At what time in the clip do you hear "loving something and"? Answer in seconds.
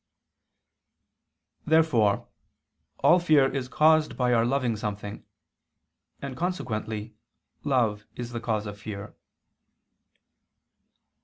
4.43-6.35